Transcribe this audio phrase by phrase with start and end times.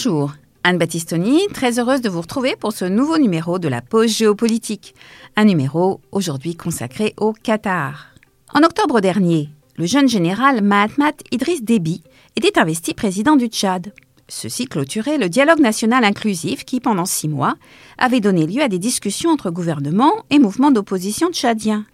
[0.00, 4.16] Bonjour, Anne Battistoni, très heureuse de vous retrouver pour ce nouveau numéro de la pause
[4.16, 4.94] géopolitique.
[5.34, 8.14] Un numéro aujourd'hui consacré au Qatar.
[8.54, 12.04] En octobre dernier, le jeune général Mahatma Idriss Déby
[12.36, 13.92] était investi président du Tchad.
[14.28, 17.56] Ceci clôturait le dialogue national inclusif qui, pendant six mois,
[17.98, 21.84] avait donné lieu à des discussions entre gouvernements et mouvements d'opposition tchadiens.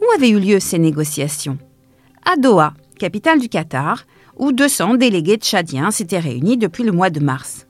[0.00, 1.58] Où avaient eu lieu ces négociations?
[2.24, 4.04] À Doha, capitale du Qatar,
[4.36, 7.66] où 200 délégués tchadiens s'étaient réunis depuis le mois de mars.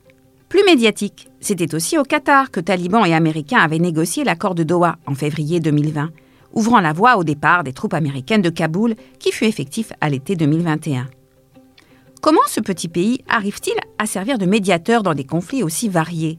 [0.49, 4.99] Plus médiatique, c'était aussi au Qatar que talibans et Américains avaient négocié l'accord de Doha
[5.07, 6.11] en février 2020,
[6.53, 10.37] ouvrant la voie au départ des troupes américaines de Kaboul qui fut effectif à l'été
[10.37, 11.09] 2021.
[12.21, 16.39] Comment ce petit pays arrive-t-il à servir de médiateur dans des conflits aussi variés?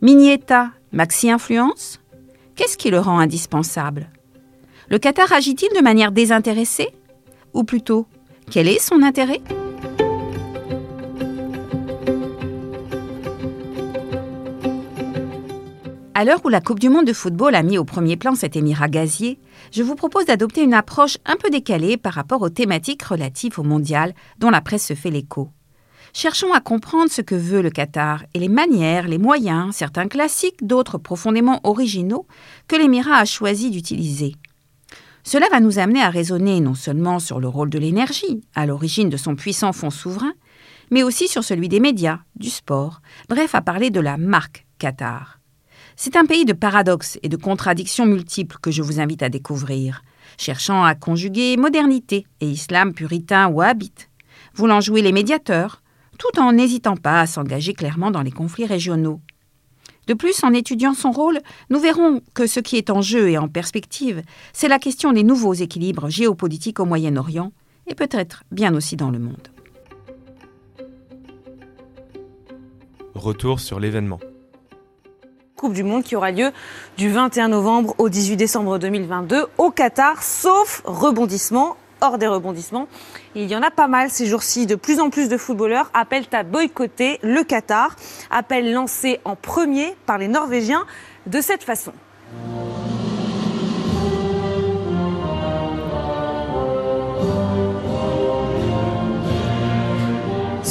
[0.00, 2.00] Mini-État, maxi-influence
[2.56, 4.08] Qu'est-ce qui le rend indispensable?
[4.88, 6.88] Le Qatar agit-il de manière désintéressée?
[7.52, 8.06] Ou plutôt,
[8.50, 9.40] quel est son intérêt?
[16.16, 18.54] À l'heure où la Coupe du Monde de football a mis au premier plan cet
[18.54, 19.40] émirat gazier,
[19.72, 23.64] je vous propose d'adopter une approche un peu décalée par rapport aux thématiques relatives au
[23.64, 25.50] mondial dont la presse se fait l'écho.
[26.12, 30.64] Cherchons à comprendre ce que veut le Qatar et les manières, les moyens, certains classiques,
[30.64, 32.28] d'autres profondément originaux,
[32.68, 34.36] que l'émirat a choisi d'utiliser.
[35.26, 39.08] Cela va nous amener à raisonner non seulement sur le rôle de l'énergie, à l'origine
[39.08, 40.34] de son puissant fonds souverain,
[40.90, 43.00] mais aussi sur celui des médias, du sport,
[43.30, 45.40] bref, à parler de la marque Qatar.
[45.96, 50.02] C'est un pays de paradoxes et de contradictions multiples que je vous invite à découvrir,
[50.36, 54.10] cherchant à conjuguer modernité et islam puritain ou habite,
[54.54, 55.82] voulant jouer les médiateurs,
[56.18, 59.20] tout en n'hésitant pas à s'engager clairement dans les conflits régionaux.
[60.06, 63.38] De plus, en étudiant son rôle, nous verrons que ce qui est en jeu et
[63.38, 67.52] en perspective, c'est la question des nouveaux équilibres géopolitiques au Moyen-Orient,
[67.86, 69.48] et peut-être bien aussi dans le monde.
[73.14, 74.20] Retour sur l'événement.
[75.56, 76.50] Coupe du Monde qui aura lieu
[76.98, 82.86] du 21 novembre au 18 décembre 2022 au Qatar, sauf rebondissement, hors des rebondissements.
[83.34, 84.66] Il y en a pas mal ces jours-ci.
[84.66, 87.96] De plus en plus de footballeurs appellent à boycotter le Qatar,
[88.30, 90.84] appel lancé en premier par les Norvégiens
[91.26, 91.92] de cette façon.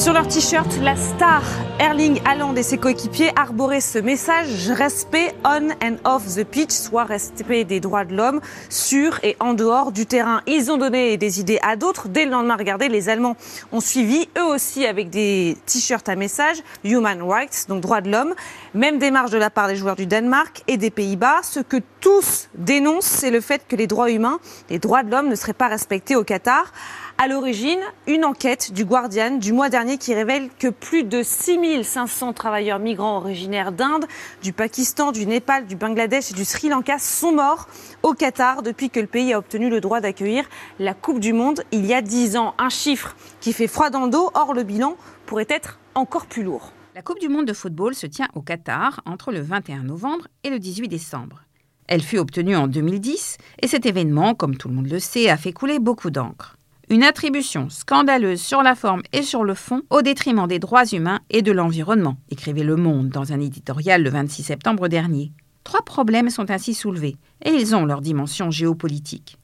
[0.03, 1.41] Sur leur t-shirt, la star
[1.79, 7.05] Erling Haaland et ses coéquipiers arboraient ce message respect on and off the pitch, soit
[7.05, 10.41] respect des droits de l'homme sur et en dehors du terrain.
[10.45, 12.09] Ils ont donné des idées à d'autres.
[12.09, 13.37] Dès le lendemain, regardez, les Allemands
[13.71, 18.35] ont suivi, eux aussi avec des t-shirts à message Human Rights, donc droits de l'homme.
[18.73, 21.43] Même démarche de la part des joueurs du Danemark et des Pays-Bas.
[21.43, 24.39] Ce que tous dénoncent, c'est le fait que les droits humains,
[24.69, 26.73] les droits de l'homme ne seraient pas respectés au Qatar.
[27.19, 32.33] À l'origine, une enquête du Guardian du mois dernier qui révèle que plus de 6500
[32.33, 34.05] travailleurs migrants originaires d'Inde,
[34.41, 37.67] du Pakistan, du Népal, du Bangladesh et du Sri Lanka sont morts
[38.01, 40.43] au Qatar depuis que le pays a obtenu le droit d'accueillir
[40.79, 42.55] la Coupe du Monde il y a 10 ans.
[42.57, 44.97] Un chiffre qui fait froid dans le dos, or le bilan
[45.27, 46.73] pourrait être encore plus lourd.
[46.95, 50.49] La Coupe du Monde de football se tient au Qatar entre le 21 novembre et
[50.49, 51.43] le 18 décembre.
[51.87, 55.37] Elle fut obtenue en 2010 et cet événement, comme tout le monde le sait, a
[55.37, 56.57] fait couler beaucoup d'encre.
[56.89, 61.21] Une attribution scandaleuse sur la forme et sur le fond au détriment des droits humains
[61.29, 65.31] et de l'environnement, écrivait Le Monde dans un éditorial le 26 septembre dernier.
[65.63, 69.37] Trois problèmes sont ainsi soulevés, et ils ont leur dimension géopolitique.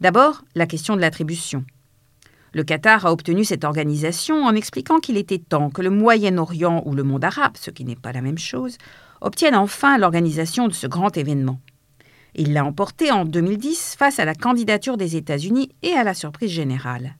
[0.00, 1.64] D'abord, la question de l'attribution.
[2.52, 6.94] Le Qatar a obtenu cette organisation en expliquant qu'il était temps que le Moyen-Orient ou
[6.94, 8.78] le monde arabe, ce qui n'est pas la même chose,
[9.20, 11.60] obtiennent enfin l'organisation de ce grand événement.
[12.34, 16.50] Il l'a emporté en 2010 face à la candidature des États-Unis et à la surprise
[16.50, 17.16] générale.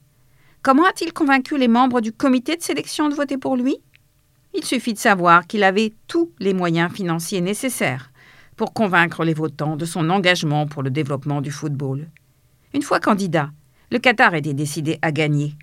[0.61, 3.77] Comment a-t-il convaincu les membres du comité de sélection de voter pour lui?
[4.53, 8.11] Il suffit de savoir qu'il avait tous les moyens financiers nécessaires
[8.55, 12.09] pour convaincre les votants de son engagement pour le développement du football.
[12.73, 13.51] Une fois candidat,
[13.91, 15.55] le Qatar était décidé à gagner.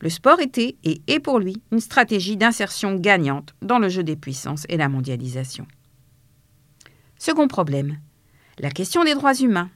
[0.00, 4.16] Le sport était et est pour lui une stratégie d'insertion gagnante dans le jeu des
[4.16, 5.66] puissances et la mondialisation.
[7.18, 7.98] Second problème,
[8.58, 9.70] la question des droits humains.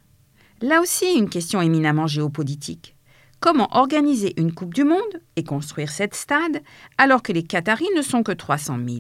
[0.61, 2.97] Là aussi, une question éminemment géopolitique.
[3.41, 6.63] Comment organiser une Coupe du Monde et construire sept stades
[6.99, 8.99] alors que les Qataris ne sont que 300 000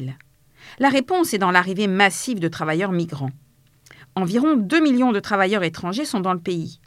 [0.78, 3.30] La réponse est dans l'arrivée massive de travailleurs migrants.
[4.14, 6.80] Environ 2 millions de travailleurs étrangers sont dans le pays.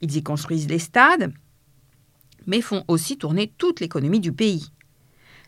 [0.00, 1.32] Ils y construisent les stades,
[2.46, 4.70] mais font aussi tourner toute l'économie du pays.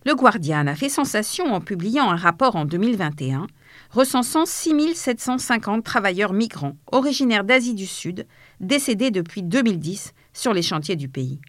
[0.06, 3.46] Le Guardian a fait sensation en publiant un rapport en 2021
[3.91, 8.27] recensant 6 750 travailleurs migrants originaires d'Asie du Sud
[8.61, 11.41] décédés depuis 2010 sur les chantiers du pays.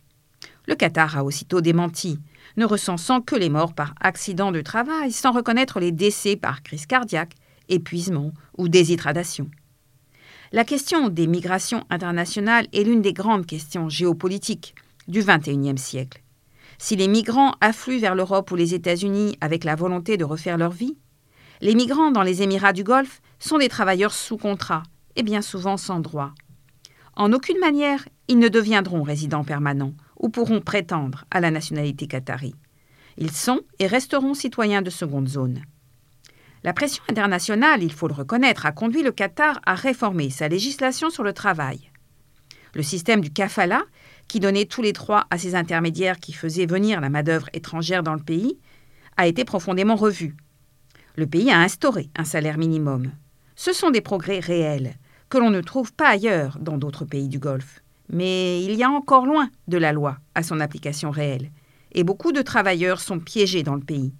[0.67, 2.19] Le Qatar a aussitôt démenti,
[2.57, 6.85] ne recensant que les morts par accident de travail sans reconnaître les décès par crise
[6.85, 7.33] cardiaque,
[7.69, 9.49] épuisement ou déshydratation.
[10.51, 14.75] La question des migrations internationales est l'une des grandes questions géopolitiques
[15.07, 16.21] du XXIe siècle.
[16.79, 20.71] Si les migrants affluent vers l'Europe ou les États-Unis avec la volonté de refaire leur
[20.71, 20.97] vie,
[21.61, 24.83] les migrants dans les Émirats du Golfe sont des travailleurs sous contrat
[25.15, 26.33] et bien souvent sans droit.
[27.15, 32.55] En aucune manière, ils ne deviendront résidents permanents ou pourront prétendre à la nationalité qatari.
[33.17, 35.63] Ils sont et resteront citoyens de seconde zone.
[36.63, 41.09] La pression internationale, il faut le reconnaître, a conduit le Qatar à réformer sa législation
[41.09, 41.89] sur le travail.
[42.73, 43.83] Le système du kafala,
[44.27, 48.13] qui donnait tous les droits à ces intermédiaires qui faisaient venir la main-d'œuvre étrangère dans
[48.13, 48.59] le pays,
[49.17, 50.35] a été profondément revu.
[51.19, 53.11] Le pays a instauré un salaire minimum.
[53.57, 54.95] Ce sont des progrès réels
[55.27, 57.81] que l'on ne trouve pas ailleurs dans d'autres pays du Golfe.
[58.07, 61.51] Mais il y a encore loin de la loi à son application réelle,
[61.91, 64.13] et beaucoup de travailleurs sont piégés dans le pays,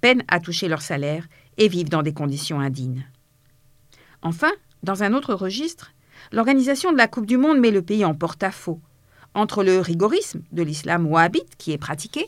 [0.00, 3.06] peinent à toucher leur salaire et vivent dans des conditions indignes.
[4.22, 4.52] Enfin,
[4.82, 5.92] dans un autre registre,
[6.32, 8.80] l'organisation de la Coupe du Monde met le pays en porte-à-faux
[9.34, 12.26] entre le rigorisme de l'islam wahhabite qui est pratiqué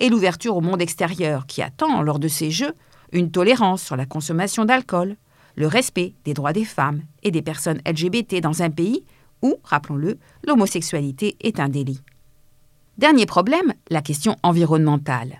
[0.00, 2.74] et l'ouverture au monde extérieur qui attend, lors de ces Jeux,
[3.12, 5.16] une tolérance sur la consommation d'alcool,
[5.56, 9.04] le respect des droits des femmes et des personnes LGBT dans un pays
[9.42, 12.02] où, rappelons-le, l'homosexualité est un délit.
[12.98, 15.38] Dernier problème, la question environnementale.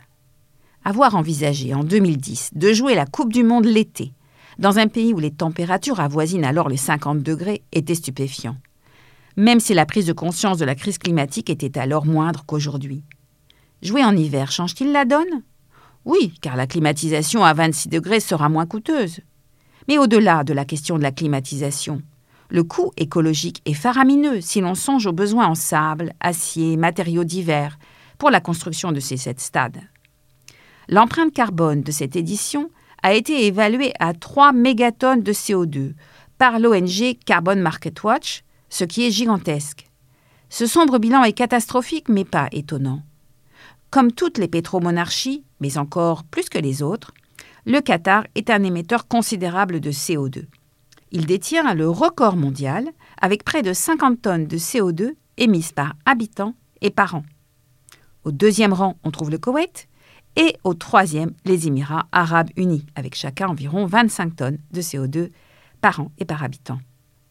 [0.85, 4.13] Avoir envisagé en 2010 de jouer la Coupe du Monde l'été,
[4.59, 8.57] dans un pays où les températures avoisinent alors les 50 degrés, était stupéfiant
[9.37, 13.03] même si la prise de conscience de la crise climatique était alors moindre qu'aujourd'hui.
[13.83, 15.43] Jouer en hiver change-t-il la donne?
[16.07, 19.21] Oui, car la climatisation à 26 degrés sera moins coûteuse.
[19.89, 22.01] Mais au-delà de la question de la climatisation,
[22.49, 27.79] le coût écologique est faramineux si l'on songe aux besoins en sable, acier, matériaux divers
[28.17, 29.83] pour la construction de ces sept stades.
[30.89, 32.71] L'empreinte carbone de cette édition
[33.03, 35.93] a été évaluée à 3 mégatonnes de CO2
[36.39, 39.87] par l'ONG Carbon Market Watch ce qui est gigantesque.
[40.49, 43.03] Ce sombre bilan est catastrophique, mais pas étonnant.
[43.97, 47.15] Comme toutes les pétromonarchies, mais encore plus que les autres,
[47.65, 50.45] le Qatar est un émetteur considérable de CO2.
[51.13, 52.91] Il détient le record mondial
[53.23, 57.23] avec près de 50 tonnes de CO2 émises par habitant et par an.
[58.25, 59.89] Au deuxième rang, on trouve le Koweït
[60.37, 65.31] et au troisième, les Émirats arabes unis, avec chacun environ 25 tonnes de CO2
[65.81, 66.81] par an et par habitant.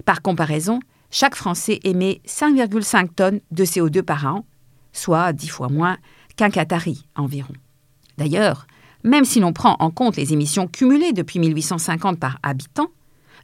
[0.03, 0.79] Par comparaison,
[1.11, 4.45] chaque Français émet 5,5 tonnes de CO2 par an,
[4.93, 5.97] soit 10 fois moins
[6.35, 7.53] qu'un Qatari environ.
[8.17, 8.67] D'ailleurs,
[9.03, 12.89] même si l'on prend en compte les émissions cumulées depuis 1850 par habitant,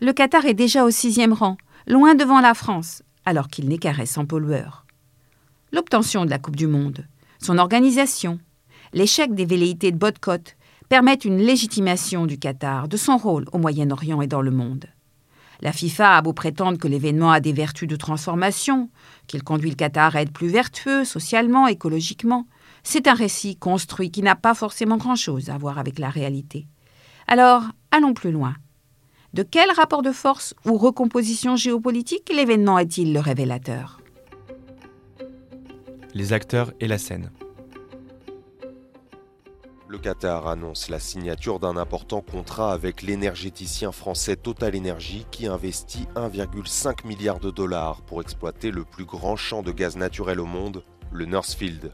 [0.02, 3.92] le Qatar est déjà au sixième rang, loin devant la France, alors qu'il n'est qu'un
[3.92, 4.86] récent pollueur.
[5.72, 7.06] L'obtention de la Coupe du Monde,
[7.40, 8.40] son organisation,
[8.94, 10.56] l'échec des velléités de boycott
[10.90, 14.88] permettent une légitimation du Qatar de son rôle au Moyen-Orient et dans le monde.
[15.62, 18.90] La FIFA a beau prétendre que l'événement a des vertus de transformation,
[19.28, 22.48] qu'il conduit le Qatar à être plus vertueux socialement, écologiquement,
[22.84, 26.68] c'est un récit construit qui n'a pas forcément grand-chose à voir avec la réalité.
[27.28, 28.56] Alors, allons plus loin.
[29.34, 34.02] De quel rapport de force ou recomposition géopolitique l'événement est-il le révélateur?
[36.14, 37.32] Les acteurs et la scène
[39.92, 46.08] le Qatar annonce la signature d'un important contrat avec l'énergéticien français Total Energy qui investit
[46.16, 50.86] 1,5 milliard de dollars pour exploiter le plus grand champ de gaz naturel au monde,
[51.12, 51.92] le Northfield.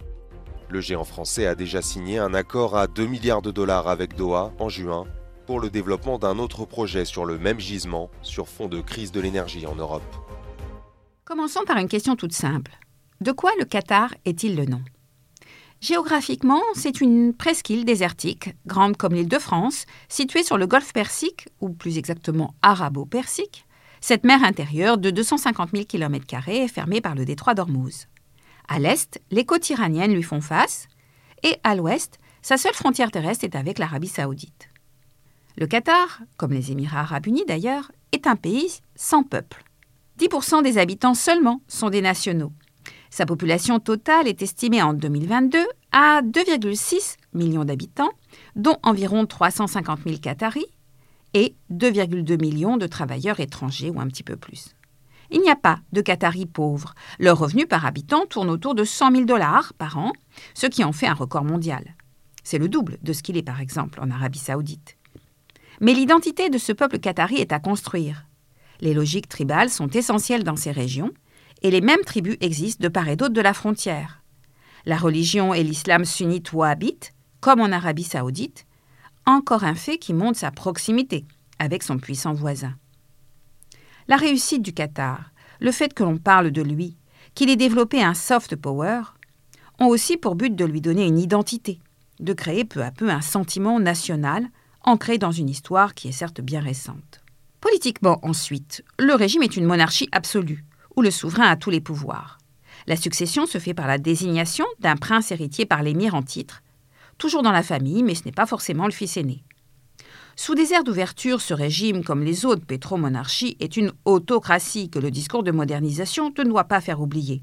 [0.69, 4.51] Le géant français a déjà signé un accord à 2 milliards de dollars avec Doha
[4.59, 5.05] en juin
[5.45, 9.21] pour le développement d'un autre projet sur le même gisement sur fond de crise de
[9.21, 10.03] l'énergie en Europe.
[11.23, 12.73] Commençons par une question toute simple.
[13.21, 14.81] De quoi le Qatar est-il le nom?
[15.79, 21.47] Géographiquement, c'est une presqu'île désertique, grande comme l'île de France, située sur le golfe Persique,
[21.61, 23.67] ou plus exactement arabo-persique,
[24.01, 28.07] cette mer intérieure de 250 000 km est fermée par le détroit d'Ormuz.
[28.67, 30.87] À l'est, les côtes iraniennes lui font face,
[31.43, 34.69] et à l'ouest, sa seule frontière terrestre est avec l'Arabie saoudite.
[35.57, 39.63] Le Qatar, comme les Émirats arabes unis d'ailleurs, est un pays sans peuple.
[40.19, 42.51] 10% des habitants seulement sont des nationaux,
[43.09, 48.11] sa population totale est estimée en 2022 à 2,6 millions d'habitants,
[48.55, 50.65] dont environ 350 000 Qataris
[51.33, 54.75] et 2,2 millions de travailleurs étrangers ou un petit peu plus.
[55.29, 56.93] Il n'y a pas de Qataris pauvres.
[57.19, 60.13] Leur revenu par habitant tourne autour de 100 000 dollars par an,
[60.53, 61.95] ce qui en fait un record mondial.
[62.43, 64.97] C'est le double de ce qu'il est par exemple en Arabie saoudite.
[65.81, 68.25] Mais l'identité de ce peuple qatari est à construire.
[68.79, 71.11] Les logiques tribales sont essentielles dans ces régions
[71.61, 74.23] et les mêmes tribus existent de part et d'autre de la frontière.
[74.85, 78.65] La religion est l'islam sunnite wahhabite, comme en Arabie saoudite,
[79.25, 81.25] encore un fait qui montre sa proximité
[81.59, 82.75] avec son puissant voisin.
[84.09, 86.95] La réussite du Qatar, le fait que l'on parle de lui,
[87.35, 89.01] qu'il ait développé un soft power,
[89.79, 91.79] ont aussi pour but de lui donner une identité,
[92.21, 94.47] de créer peu à peu un sentiment national
[94.83, 97.21] ancré dans une histoire qui est certes bien récente.
[97.59, 100.63] Politiquement, ensuite, le régime est une monarchie absolue,
[100.95, 102.37] où le souverain a tous les pouvoirs.
[102.87, 106.63] La succession se fait par la désignation d'un prince héritier par l'émir en titre,
[107.17, 109.43] toujours dans la famille, mais ce n'est pas forcément le fils aîné.
[110.39, 115.09] Sous des airs d'ouverture, ce régime, comme les autres pétromonarchies, est une autocratie que le
[115.09, 117.41] discours de modernisation ne doit pas faire oublier.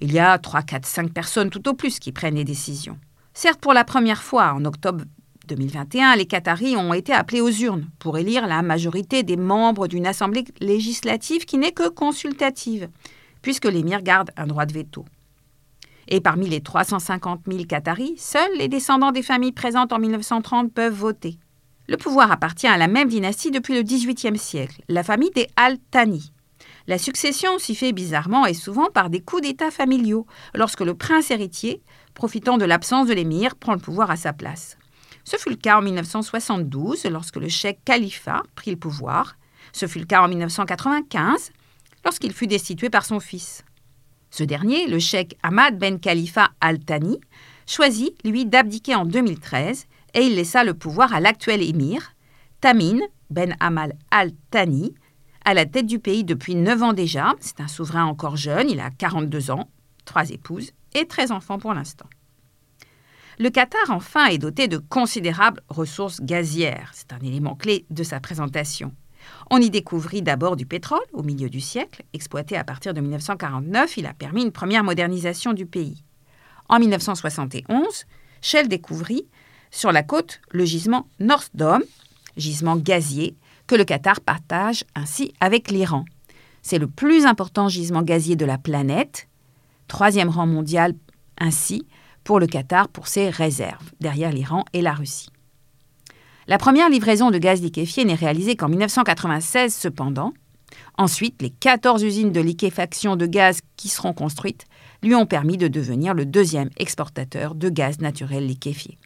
[0.00, 2.98] Il y a 3, 4, 5 personnes tout au plus qui prennent les décisions.
[3.34, 5.04] Certes, pour la première fois, en octobre
[5.48, 10.06] 2021, les Qataris ont été appelés aux urnes pour élire la majorité des membres d'une
[10.06, 12.88] assemblée législative qui n'est que consultative,
[13.42, 15.04] puisque l'émir garde un droit de veto.
[16.08, 20.94] Et parmi les 350 000 Qataris, seuls les descendants des familles présentes en 1930 peuvent
[20.94, 21.38] voter.
[21.88, 26.32] Le pouvoir appartient à la même dynastie depuis le XVIIIe siècle, la famille des Al-Thani.
[26.86, 31.30] La succession s'y fait bizarrement et souvent par des coups d'État familiaux, lorsque le prince
[31.30, 34.76] héritier, profitant de l'absence de l'émir, prend le pouvoir à sa place.
[35.24, 39.36] Ce fut le cas en 1972, lorsque le cheikh Khalifa prit le pouvoir.
[39.72, 41.52] Ce fut le cas en 1995,
[42.04, 43.64] lorsqu'il fut destitué par son fils.
[44.30, 47.18] Ce dernier, le cheikh Ahmad Ben Khalifa Al-Thani,
[47.68, 52.14] choisit, lui, d'abdiquer en 2013 et il laissa le pouvoir à l'actuel émir,
[52.60, 52.98] Tamin
[53.30, 54.94] Ben Amal al-Thani,
[55.44, 57.34] à la tête du pays depuis 9 ans déjà.
[57.40, 59.68] C'est un souverain encore jeune, il a 42 ans,
[60.04, 62.06] trois épouses et 13 enfants pour l'instant.
[63.38, 66.90] Le Qatar, enfin, est doté de considérables ressources gazières.
[66.92, 68.92] C'est un élément clé de sa présentation.
[69.50, 73.96] On y découvrit d'abord du pétrole au milieu du siècle, exploité à partir de 1949.
[73.96, 76.02] Il a permis une première modernisation du pays.
[76.68, 78.04] En 1971,
[78.42, 79.26] Shell découvrit
[79.70, 81.84] sur la côte le gisement North Dome,
[82.36, 86.04] gisement gazier, que le Qatar partage ainsi avec l'Iran.
[86.62, 89.28] C'est le plus important gisement gazier de la planète,
[89.88, 90.94] troisième rang mondial
[91.38, 91.86] ainsi
[92.24, 95.30] pour le Qatar pour ses réserves, derrière l'Iran et la Russie.
[96.46, 100.32] La première livraison de gaz liquéfié n'est réalisée qu'en 1996 cependant.
[100.96, 104.66] Ensuite, les 14 usines de liquéfaction de gaz qui seront construites
[105.02, 108.98] lui ont permis de devenir le deuxième exportateur de gaz naturel liquéfié.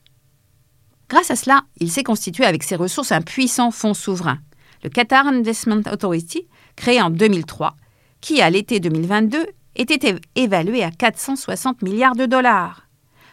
[1.09, 4.39] Grâce à cela, il s'est constitué avec ses ressources un puissant fonds souverain,
[4.83, 7.77] le Qatar Investment Authority, créé en 2003,
[8.21, 9.47] qui, à l'été 2022,
[9.77, 12.89] était évalué à 460 milliards de dollars.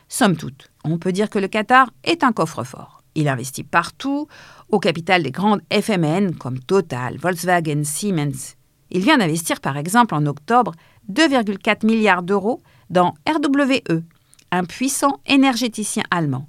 [0.08, 3.02] Somme toute, on peut dire que le Qatar est un coffre-fort.
[3.16, 4.28] Il investit partout,
[4.70, 8.56] au capital des grandes FMN comme Total, Volkswagen, Siemens.
[8.92, 10.74] Il vient d'investir par exemple en octobre
[11.12, 14.04] 2,4 milliards d'euros dans RWE,
[14.52, 16.48] un puissant énergéticien allemand.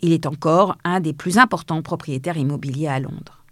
[0.00, 3.44] Il est encore un des plus importants propriétaires immobiliers à Londres.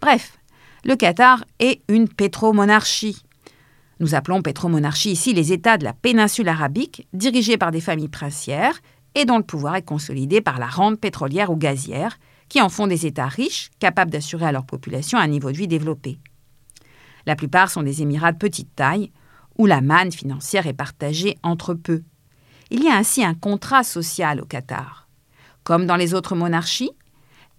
[0.00, 0.38] Bref,
[0.84, 3.22] le Qatar est une pétromonarchie.
[4.00, 8.78] Nous appelons pétromonarchie ici les États de la péninsule arabique, dirigés par des familles princières
[9.14, 12.86] et dont le pouvoir est consolidé par la rente pétrolière ou gazière, qui en font
[12.86, 16.18] des États riches, capables d'assurer à leur population un niveau de vie développé.
[17.26, 19.10] La plupart sont des Émirats de petite taille,
[19.58, 22.02] où la manne financière est partagée entre peu.
[22.70, 25.08] Il y a ainsi un contrat social au Qatar.
[25.64, 26.92] Comme dans les autres monarchies,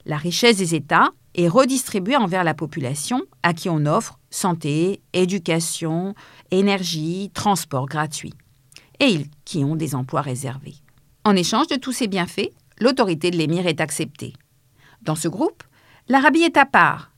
[0.06, 6.16] la richesse des États est redistribuée envers la population à qui on offre santé, éducation,
[6.52, 8.34] énergie, transport gratuit,
[9.00, 10.76] et qui ont des emplois réservés.
[11.24, 14.34] En échange de tous ces bienfaits, l'autorité de l'émir est acceptée.
[15.02, 15.64] Dans ce groupe,
[16.08, 17.09] l'Arabie est à part.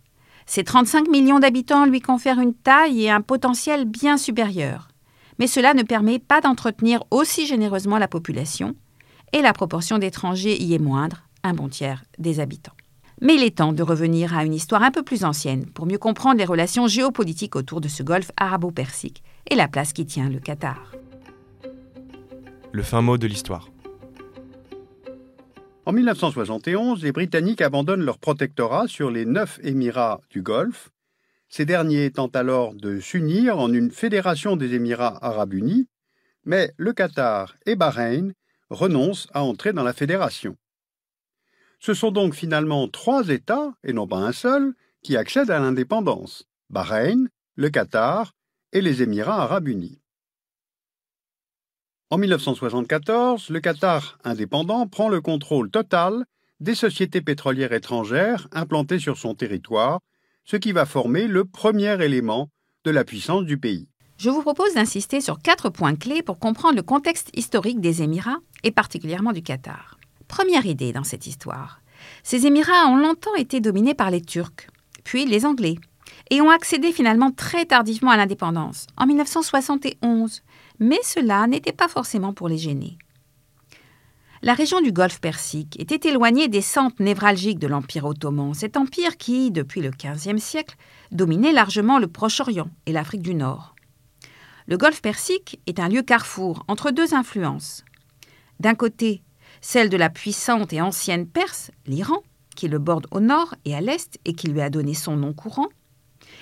[0.53, 4.89] Ses 35 millions d'habitants lui confèrent une taille et un potentiel bien supérieurs.
[5.39, 8.75] Mais cela ne permet pas d'entretenir aussi généreusement la population
[9.31, 12.73] et la proportion d'étrangers y est moindre, un bon tiers des habitants.
[13.21, 15.97] Mais il est temps de revenir à une histoire un peu plus ancienne pour mieux
[15.97, 20.41] comprendre les relations géopolitiques autour de ce golfe arabo-persique et la place qui tient le
[20.41, 20.91] Qatar.
[22.73, 23.70] Le fin mot de l'histoire.
[25.85, 30.91] En 1971, les Britanniques abandonnent leur protectorat sur les neuf Émirats du Golfe,
[31.51, 35.89] ces derniers tentent alors de s'unir en une fédération des Émirats arabes unis,
[36.45, 38.31] mais le Qatar et Bahreïn
[38.69, 40.55] renonce à entrer dans la fédération.
[41.79, 44.73] Ce sont donc finalement trois États, et non pas un seul,
[45.03, 48.33] qui accèdent à l'indépendance Bahreïn, le Qatar
[48.71, 50.00] et les Émirats arabes unis.
[52.13, 56.25] En 1974, le Qatar indépendant prend le contrôle total
[56.59, 60.01] des sociétés pétrolières étrangères implantées sur son territoire,
[60.43, 62.49] ce qui va former le premier élément
[62.83, 63.87] de la puissance du pays.
[64.17, 68.39] je vous propose d'insister sur quatre points clés pour comprendre le contexte historique des Émirats
[68.65, 69.97] et particulièrement du Qatar.
[70.27, 71.79] Première idée dans cette histoire.
[72.23, 74.67] Ces Émirats ont longtemps été dominés par les Turcs,
[75.05, 75.77] puis les Anglais,
[76.29, 80.41] et ont accédé finalement très tardivement à l'indépendance, en 1971,
[80.81, 82.97] mais cela n'était pas forcément pour les gêner.
[84.41, 89.17] La région du Golfe Persique était éloignée des centres névralgiques de l'Empire ottoman, cet empire
[89.17, 90.75] qui, depuis le XVe siècle,
[91.11, 93.75] dominait largement le Proche-Orient et l'Afrique du Nord.
[94.65, 97.85] Le golfe Persique est un lieu carrefour entre deux influences.
[98.59, 99.21] D'un côté,
[99.61, 102.23] celle de la puissante et ancienne Perse, l'Iran,
[102.55, 105.33] qui le borde au nord et à l'est et qui lui a donné son nom
[105.33, 105.69] courant,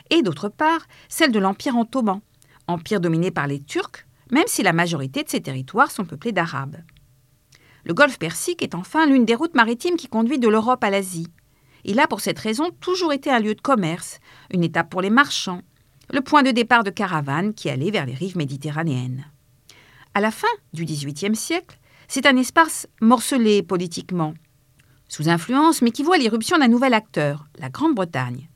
[0.10, 2.22] et d'autre part, celle de l'Empire ottoman,
[2.68, 6.78] empire dominé par les Turcs, même si la majorité de ses territoires sont peuplés d'Arabes.
[7.84, 11.28] Le golfe Persique est enfin l'une des routes maritimes qui conduit de l'Europe à l'Asie.
[11.86, 14.20] Il a pour cette raison toujours été un lieu de commerce,
[14.52, 15.62] une étape pour les marchands,
[16.12, 19.26] le point de départ de caravanes qui allaient vers les rives méditerranéennes.
[20.14, 24.34] À la fin du XVIIIe siècle, c'est un espace morcelé politiquement,
[25.08, 28.50] sous influence, mais qui voit l'irruption d'un nouvel acteur, la Grande-Bretagne.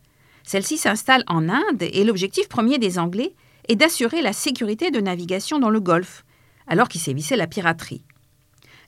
[0.43, 3.35] Celle-ci s'installe en Inde et l'objectif premier des Anglais
[3.67, 6.23] est d'assurer la sécurité de navigation dans le Golfe,
[6.67, 8.03] alors qu'il sévissait la piraterie.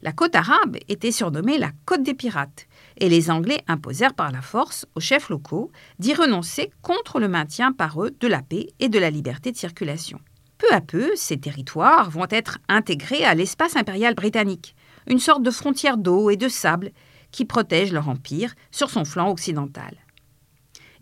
[0.02, 2.68] La côte arabe était surnommée la côte des pirates,
[2.98, 7.72] et les Anglais imposèrent par la force aux chefs locaux d'y renoncer contre le maintien
[7.72, 10.20] par eux de la paix et de la liberté de circulation.
[10.58, 14.76] Peu à peu, ces territoires vont être intégrés à l'espace impérial britannique,
[15.08, 16.92] une sorte de frontière d'eau et de sable
[17.32, 20.05] qui protège leur empire sur son flanc occidental.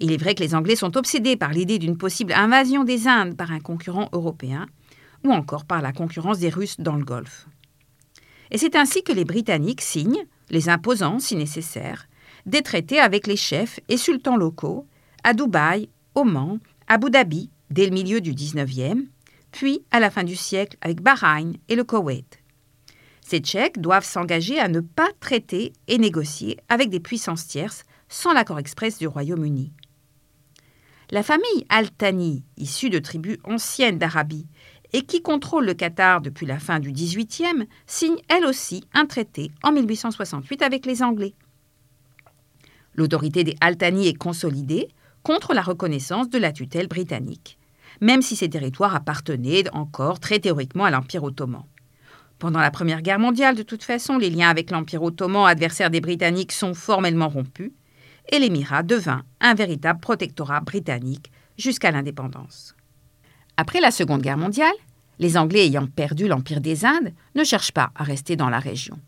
[0.03, 3.38] Il est vrai que les Anglais sont obsédés par l'idée d'une possible invasion des Indes
[3.38, 4.67] par un concurrent européen,
[5.24, 7.48] ou encore par la concurrence des Russes dans le Golfe.
[8.51, 12.10] Et c'est ainsi que les Britanniques signent, les imposant si nécessaire,
[12.45, 14.86] des traités avec les chefs et sultans locaux
[15.24, 19.03] à Dubaï, Oman, Abu Dhabi dès le milieu du XIXe,
[19.53, 22.43] puis à la fin du siècle avec Bahreïn et le Koweït.
[23.22, 28.33] Ces Tchèques doivent s'engager à ne pas traiter et négocier avec des puissances tierces sans
[28.33, 29.72] l'accord express du Royaume-Uni.
[31.13, 34.47] La famille Al-Thani, issue de tribus anciennes d'Arabie
[34.93, 39.52] et qui contrôle le Qatar depuis la fin du XVIIIe, signe elle aussi un traité
[39.62, 41.36] en 1868 avec les Anglais.
[42.95, 44.88] L'autorité des Altani est consolidée
[45.21, 47.60] contre la reconnaissance de la tutelle britannique,
[48.02, 51.65] même si ces territoires appartenaient encore très théoriquement à l'Empire ottoman.
[52.39, 56.02] Pendant la Première Guerre mondiale, de toute façon, les liens avec l'Empire ottoman, adversaire des
[56.02, 57.71] Britanniques, sont formellement rompus,
[58.29, 62.75] et l'Émirat devint un véritable protectorat britannique jusqu'à l'indépendance.
[63.57, 64.73] Après la Seconde Guerre mondiale,
[65.19, 68.99] les Anglais ayant perdu l'Empire des Indes ne cherchent pas à rester dans la région.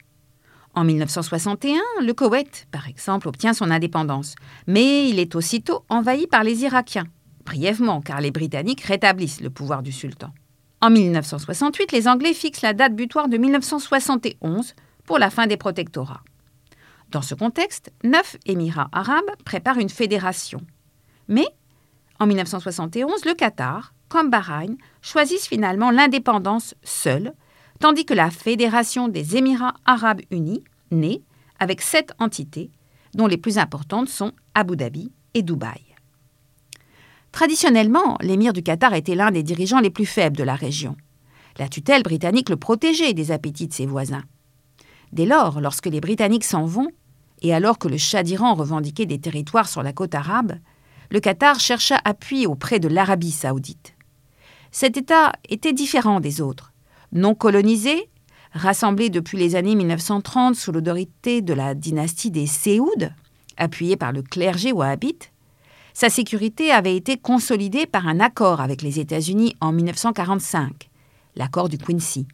[0.75, 4.35] En 1961, le Koweït, par exemple, obtient son indépendance,
[4.67, 7.07] mais il est aussitôt envahi par les Irakiens,
[7.45, 10.33] brièvement car les Britanniques rétablissent le pouvoir du sultan.
[10.81, 14.75] En 1968, les Anglais fixent la date butoir de 1971
[15.05, 16.23] pour la fin des protectorats.
[17.11, 20.61] Dans ce contexte, neuf Émirats arabes préparent une fédération.
[21.27, 21.45] Mais,
[22.19, 27.33] en 1971, le Qatar, comme Bahreïn, choisissent finalement l'indépendance seule,
[27.79, 31.21] tandis que la Fédération des Émirats arabes unis naît
[31.59, 32.71] avec sept entités,
[33.13, 35.81] dont les plus importantes sont Abu Dhabi et Dubaï.
[37.31, 40.95] Traditionnellement, l'émir du Qatar était l'un des dirigeants les plus faibles de la région.
[41.57, 44.23] La tutelle britannique le protégeait des appétits de ses voisins.
[45.11, 46.89] Dès lors, lorsque les Britanniques s'en vont,
[47.41, 50.53] et alors que le Shah d'Iran revendiquait des territoires sur la côte arabe,
[51.11, 53.95] le Qatar chercha appui auprès de l'Arabie saoudite.
[54.71, 56.73] Cet État était différent des autres.
[57.11, 58.09] Non colonisé,
[58.53, 63.09] rassemblé depuis les années 1930 sous l'autorité de la dynastie des Séouds,
[63.57, 65.31] appuyé par le clergé wahhabite,
[65.93, 70.89] sa sécurité avait été consolidée par un accord avec les États-Unis en 1945,
[71.37, 72.27] l'accord du Quincy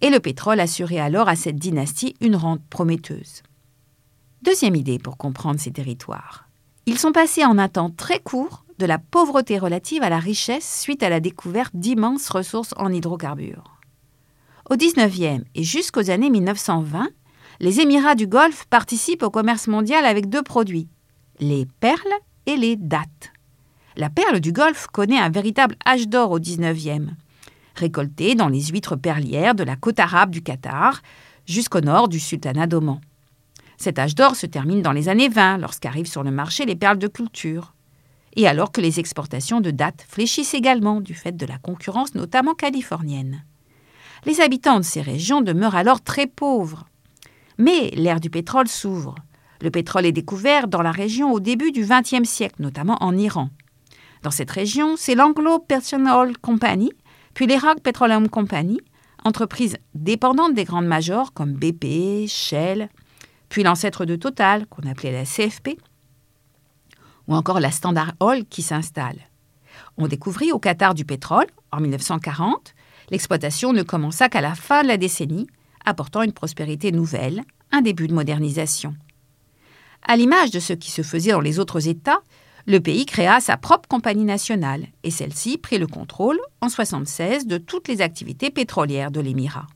[0.00, 3.42] et le pétrole assurait alors à cette dynastie une rente prometteuse.
[4.42, 6.48] Deuxième idée pour comprendre ces territoires.
[6.86, 10.80] Ils sont passés en un temps très court de la pauvreté relative à la richesse
[10.80, 13.78] suite à la découverte d'immenses ressources en hydrocarbures.
[14.68, 17.08] Au 19e et jusqu'aux années 1920,
[17.60, 20.88] les Émirats du Golfe participent au commerce mondial avec deux produits,
[21.38, 22.02] les perles
[22.46, 23.32] et les dattes.
[23.96, 27.10] La perle du Golfe connaît un véritable âge d'or au 19e
[27.74, 31.02] récoltées dans les huîtres perlières de la côte arabe du Qatar
[31.46, 33.00] jusqu'au nord du sultanat d'Oman.
[33.76, 36.98] Cet âge d'or se termine dans les années 20 lorsqu'arrivent sur le marché les perles
[36.98, 37.74] de culture.
[38.36, 42.54] Et alors que les exportations de dattes fléchissent également du fait de la concurrence notamment
[42.54, 43.44] californienne.
[44.24, 46.86] Les habitants de ces régions demeurent alors très pauvres.
[47.58, 49.14] Mais l'ère du pétrole s'ouvre.
[49.60, 53.50] Le pétrole est découvert dans la région au début du XXe siècle, notamment en Iran.
[54.22, 56.90] Dans cette région, c'est l'Anglo Persian Oil Company
[57.34, 58.78] puis l'Iraq Petroleum Company,
[59.24, 62.88] entreprise dépendante des grandes majors comme BP, Shell,
[63.48, 65.78] puis l'ancêtre de Total, qu'on appelait la CFP,
[67.26, 69.18] ou encore la Standard Oil qui s'installe.
[69.96, 72.74] On découvrit au Qatar du pétrole en 1940.
[73.10, 75.46] L'exploitation ne commença qu'à la fin de la décennie,
[75.84, 77.42] apportant une prospérité nouvelle,
[77.72, 78.94] un début de modernisation.
[80.06, 82.20] À l'image de ce qui se faisait dans les autres États,
[82.66, 87.58] le pays créa sa propre compagnie nationale et celle-ci prit le contrôle en 1976 de
[87.58, 89.66] toutes les activités pétrolières de l'Émirat.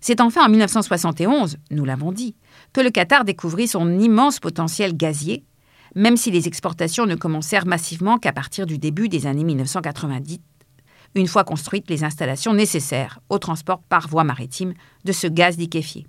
[0.00, 2.34] C'est enfin en 1971, nous l'avons dit,
[2.74, 5.42] que le Qatar découvrit son immense potentiel gazier,
[5.94, 10.40] même si les exportations ne commencèrent massivement qu'à partir du début des années 1990,
[11.14, 16.06] une fois construites les installations nécessaires au transport par voie maritime de ce gaz liquéfié.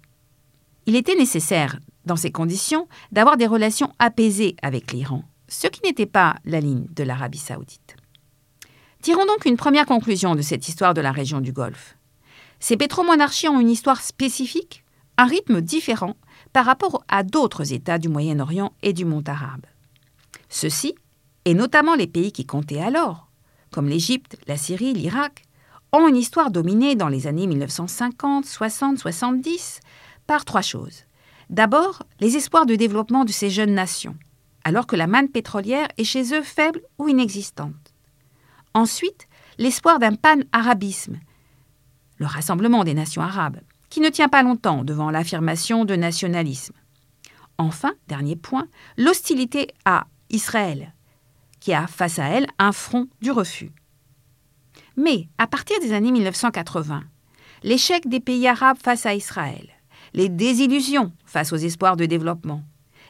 [0.88, 5.24] Il était nécessaire, dans ces conditions, d'avoir des relations apaisées avec l'Iran,
[5.56, 7.96] ce qui n'était pas la ligne de l'Arabie saoudite.
[9.02, 11.96] Tirons donc une première conclusion de cette histoire de la région du Golfe.
[12.60, 14.84] Ces pétromonarchies ont une histoire spécifique,
[15.18, 16.16] un rythme différent
[16.52, 19.66] par rapport à d'autres États du Moyen-Orient et du monde arabe.
[20.50, 20.96] Ceux-ci,
[21.46, 23.30] et notamment les pays qui comptaient alors,
[23.72, 25.44] comme l'Égypte, la Syrie, l'Irak,
[25.94, 29.80] ont une histoire dominée dans les années 1950, 60, 70
[30.28, 31.04] par trois choses.
[31.50, 34.18] D'abord, les espoirs de développement de ces jeunes nations,
[34.66, 37.94] alors que la manne pétrolière est chez eux faible ou inexistante.
[38.74, 39.28] Ensuite,
[39.60, 41.20] l'espoir d'un pan-arabisme,
[42.18, 46.74] le rassemblement des nations arabes, qui ne tient pas longtemps devant l'affirmation de nationalisme.
[47.60, 50.94] Enfin, dernier point, l'hostilité à Israël,
[51.60, 53.72] qui a face à elle un front du refus.
[54.98, 57.04] Mais à partir des années 1980,
[57.64, 59.70] l'échec des pays arabes face à Israël,
[60.14, 62.64] les désillusions face aux espoirs de développement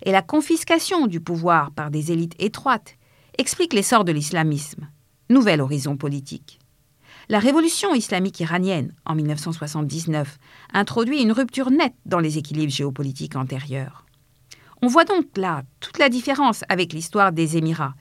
[0.06, 2.96] et la confiscation du pouvoir par des élites étroites
[3.38, 4.88] expliquent l'essor de l'islamisme,
[5.30, 6.60] nouvel horizon politique.
[7.28, 10.38] La révolution islamique iranienne en 1979
[10.74, 14.06] introduit une rupture nette dans les équilibres géopolitiques antérieurs.
[14.84, 17.96] On voit donc là toute la différence avec l'histoire des Émirats,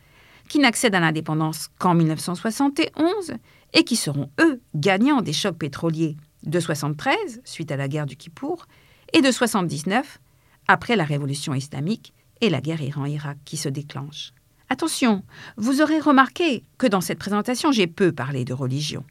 [0.50, 3.34] qui n'accèdent à l'indépendance qu'en 1971
[3.72, 8.16] et qui seront, eux, gagnants des chocs pétroliers de 73, suite à la guerre du
[8.16, 8.66] Kippour,
[9.14, 10.20] et de 79,
[10.68, 14.32] après la révolution islamique et la guerre Iran-Irak qui se déclenche.
[14.68, 15.22] Attention,
[15.56, 19.04] vous aurez remarqué que dans cette présentation, j'ai peu parlé de religion.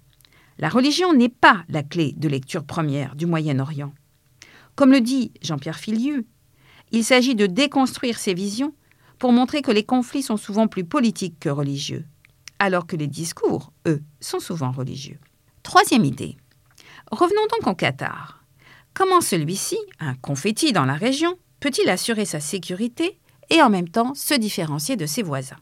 [0.57, 3.93] La religion n'est pas la clé de lecture première du Moyen-Orient.
[4.75, 6.25] Comme le dit Jean-Pierre Filiu,
[6.91, 8.73] il s'agit de déconstruire ces visions
[9.19, 12.05] pour montrer que les conflits sont souvent plus politiques que religieux,
[12.59, 15.19] alors que les discours, eux, sont souvent religieux.
[15.63, 16.37] Troisième idée.
[17.11, 18.43] Revenons donc au Qatar.
[18.93, 23.17] Comment celui-ci, un confetti dans la région, peut-il assurer sa sécurité
[23.49, 25.59] et en même temps se différencier de ses voisins?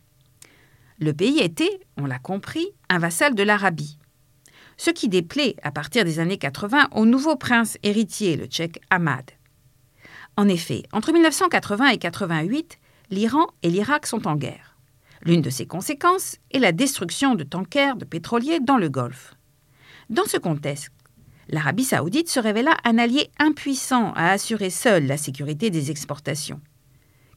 [0.98, 4.00] Le pays était, on l'a compris, un vassal de l'Arabie,
[4.78, 9.30] ce qui déplaît à partir des années 80 au nouveau prince héritier, le tchèque Ahmad.
[10.38, 12.80] En effet, entre 1980 et 88,
[13.12, 14.76] l'Iran et l'Irak sont en guerre.
[15.22, 19.36] L'une de ses conséquences est la destruction de tankers de pétroliers dans le Golfe.
[20.10, 20.90] Dans ce contexte,
[21.50, 26.62] l'Arabie saoudite se révéla un allié impuissant à assurer seul la sécurité des exportations,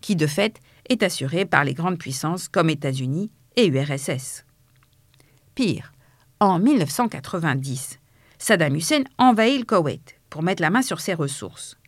[0.01, 4.45] qui de fait est assurée par les grandes puissances comme États-Unis et URSS.
[5.55, 5.93] Pire,
[6.41, 7.99] en 1990,
[8.39, 11.79] Saddam Hussein envahit le Koweït pour mettre la main sur ses ressources.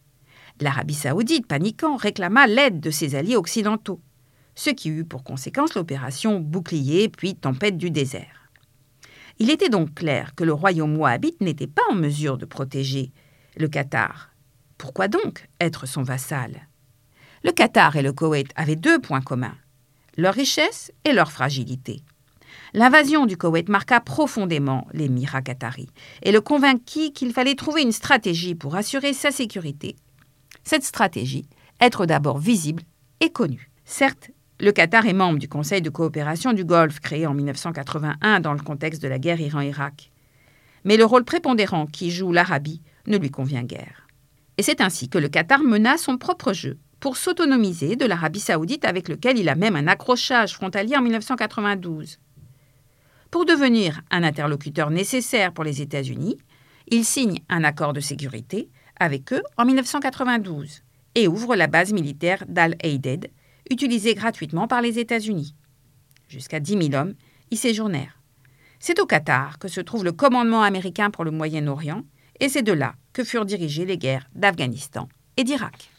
[0.60, 4.00] L'Arabie saoudite, paniquant, réclama l'aide de ses alliés occidentaux,
[4.54, 8.45] ce qui eut pour conséquence l'opération Bouclier puis Tempête du désert.
[9.38, 13.12] Il était donc clair que le royaume wahhabite n'était pas en mesure de protéger
[13.56, 14.30] le Qatar.
[14.78, 16.68] Pourquoi donc être son vassal?
[17.44, 19.56] Le Qatar et le Koweït avaient deux points communs,
[20.16, 22.02] leur richesse et leur fragilité.
[22.72, 25.88] L'invasion du Koweït marqua profondément l'émirat qatari
[26.22, 29.96] et le convainquit qu'il fallait trouver une stratégie pour assurer sa sécurité.
[30.64, 31.46] Cette stratégie,
[31.80, 32.82] être d'abord visible
[33.20, 33.70] et connue.
[33.84, 38.54] Certes, le Qatar est membre du Conseil de coopération du Golfe créé en 1981 dans
[38.54, 40.10] le contexte de la guerre Iran-Irak.
[40.84, 44.06] Mais le rôle prépondérant qui joue l'Arabie ne lui convient guère.
[44.56, 48.86] Et c'est ainsi que le Qatar mena son propre jeu pour s'autonomiser de l'Arabie saoudite
[48.86, 52.18] avec lequel il a même un accrochage frontalier en 1992.
[53.30, 56.38] Pour devenir un interlocuteur nécessaire pour les États-Unis,
[56.88, 60.82] il signe un accord de sécurité avec eux en 1992
[61.14, 63.30] et ouvre la base militaire d'Al-Aided,
[63.70, 65.54] utilisée gratuitement par les États-Unis.
[66.28, 67.14] Jusqu'à 10 000 hommes
[67.50, 68.20] y séjournèrent.
[68.78, 72.02] C'est au Qatar que se trouve le commandement américain pour le Moyen-Orient,
[72.40, 75.90] et c'est de là que furent dirigées les guerres d'Afghanistan et d'Irak.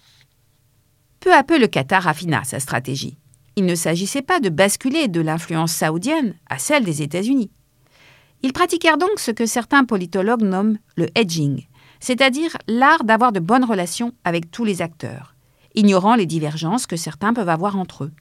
[1.19, 3.17] Peu à peu, le Qatar affina sa stratégie.
[3.55, 7.49] Il ne s'agissait pas de basculer de l'influence saoudienne à celle des États-Unis.
[8.43, 11.65] Ils pratiquèrent donc ce que certains politologues nomment le hedging,
[11.99, 15.35] c'est-à-dire l'art d'avoir de bonnes relations avec tous les acteurs,
[15.77, 18.11] ignorant les divergences que certains peuvent avoir entre eux.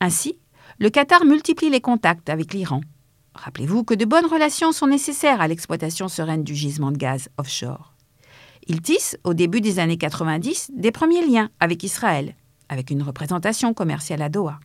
[0.00, 0.38] Ainsi,
[0.78, 2.80] le Qatar multiplie les contacts avec l'Iran.
[3.34, 7.94] Rappelez-vous que de bonnes relations sont nécessaires à l'exploitation sereine du gisement de gaz offshore.
[8.68, 12.36] Il tisse, au début des années 90, des premiers liens avec Israël,
[12.68, 14.60] avec une représentation commerciale à Doha.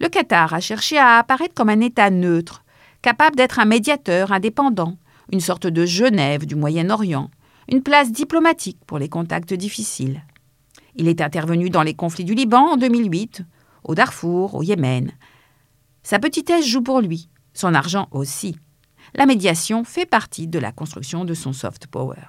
[0.00, 2.64] Le Qatar a cherché à apparaître comme un État neutre,
[3.02, 4.96] capable d'être un médiateur indépendant,
[5.30, 7.30] une sorte de Genève du Moyen-Orient,
[7.70, 10.22] une place diplomatique pour les contacts difficiles.
[10.98, 13.42] Il est intervenu dans les conflits du Liban en 2008,
[13.84, 15.12] au Darfour, au Yémen.
[16.02, 18.56] Sa petitesse joue pour lui, son argent aussi.
[19.14, 22.26] La médiation fait partie de la construction de son soft power.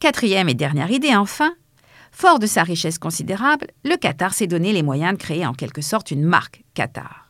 [0.00, 1.52] Quatrième et dernière idée enfin,
[2.10, 5.82] fort de sa richesse considérable, le Qatar s'est donné les moyens de créer en quelque
[5.82, 7.28] sorte une marque Qatar.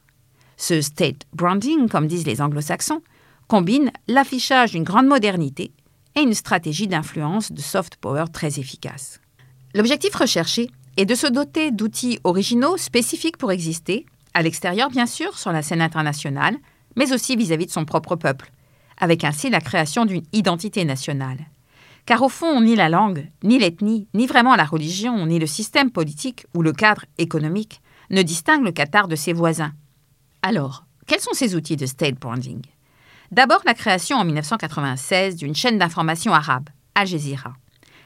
[0.56, 3.02] Ce state branding, comme disent les anglo-saxons,
[3.48, 5.72] combine l'affichage d'une grande modernité
[6.14, 9.20] et une stratégie d'influence de soft power très efficace.
[9.74, 15.38] L'objectif recherché est de se doter d'outils originaux spécifiques pour exister, à l'extérieur bien sûr,
[15.38, 16.56] sur la scène internationale,
[16.96, 18.52] mais aussi vis-à-vis -vis de son propre peuple,
[18.98, 21.38] avec ainsi la création d'une identité nationale.
[22.04, 25.90] Car au fond, ni la langue, ni l'ethnie, ni vraiment la religion, ni le système
[25.90, 27.80] politique ou le cadre économique
[28.10, 29.72] ne distinguent le Qatar de ses voisins.
[30.42, 32.62] Alors, quels sont ces outils de state branding?
[33.30, 37.54] D'abord, la création en 1996 d'une chaîne d'information arabe, Al Jazeera.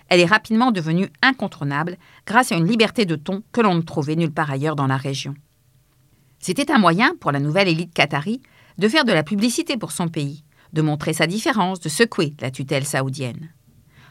[0.08, 4.16] Elle est rapidement devenue incontournable grâce à une liberté de ton que l'on ne trouvait
[4.16, 5.34] nulle part ailleurs dans la région.
[6.38, 8.40] C'était un moyen pour la nouvelle élite qatari
[8.78, 12.50] de faire de la publicité pour son pays, de montrer sa différence, de secouer la
[12.50, 13.50] tutelle saoudienne.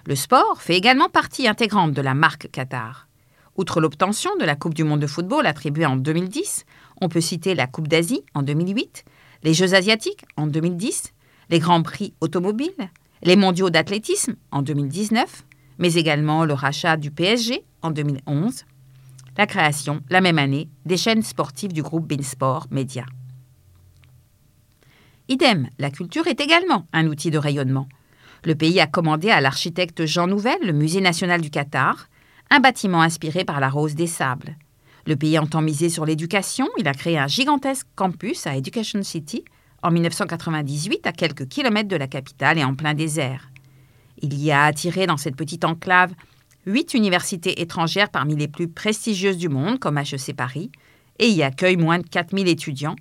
[0.06, 3.08] Le sport fait également partie intégrante de la marque Qatar.
[3.58, 6.66] Outre l'obtention de la Coupe du monde de football attribuée en 2010,
[7.02, 9.06] on peut citer la Coupe d'Asie en 2008,
[9.44, 11.14] les Jeux asiatiques en 2010,
[11.50, 12.90] les Grands Prix automobiles,
[13.24, 15.45] les mondiaux d'athlétisme en 2019,
[15.78, 18.66] mais également le rachat du PSG en 2011,
[19.38, 23.06] la création, la même année, des chaînes sportives du groupe Beansport Media.
[25.28, 27.90] Idem, la culture est également un outil de rayonnement.
[28.44, 32.08] Le pays a commandé à l'architecte Jean Nouvel, le Musée national du Qatar,
[32.52, 34.56] un bâtiment inspiré par la Rose des Sables.
[35.08, 39.44] Le pays entend miser sur l'éducation, il a créé un gigantesque campus à Education City
[39.82, 43.50] en 1998 à quelques kilomètres de la capitale et en plein désert.
[44.22, 46.14] Il y a attiré dans cette petite enclave
[46.66, 50.72] huit universités étrangères parmi les plus prestigieuses du monde, comme HEC Paris,
[51.20, 52.96] et y accueille moins de 4000 étudiants,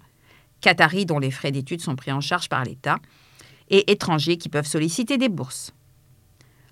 [0.61, 2.98] qataris dont les frais d'études sont pris en charge par l'État,
[3.70, 5.72] et étrangers qui peuvent solliciter des bourses.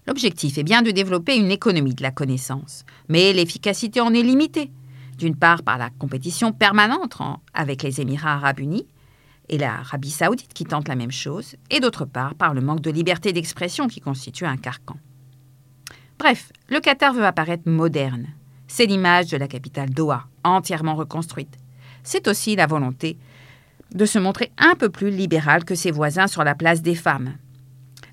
[0.06, 4.70] L'objectif est bien de développer une économie de la connaissance, mais l'efficacité en est limitée,
[5.16, 7.16] d'une part par la compétition permanente
[7.54, 8.86] avec les Émirats arabes unis
[9.48, 12.90] et l'Arabie saoudite qui tente la même chose, et d'autre part par le manque de
[12.90, 14.96] liberté d'expression qui constitue un carcan.
[16.18, 18.28] Bref, le Qatar veut apparaître moderne.
[18.68, 21.56] C'est l'image de la capitale Doha, entièrement reconstruite.
[22.02, 23.18] C'est aussi la volonté
[23.94, 27.34] de se montrer un peu plus libéral que ses voisins sur la place des femmes,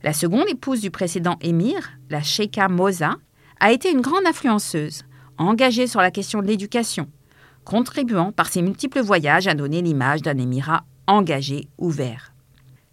[0.02, 3.18] la seconde épouse du précédent émir, la Sheikha Moza,
[3.60, 5.04] a été une grande influenceuse,
[5.38, 7.10] engagée sur la question de l'éducation,
[7.66, 12.34] contribuant par ses multiples voyages à donner l'image d'un émirat engagé, ouvert.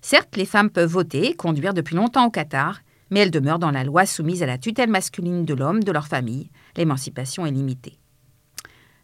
[0.00, 3.70] Certes, les femmes peuvent voter et conduire depuis longtemps au Qatar, mais elles demeurent dans
[3.70, 6.50] la loi soumise à la tutelle masculine de l'homme, de leur famille.
[6.76, 7.98] L'émancipation est limitée.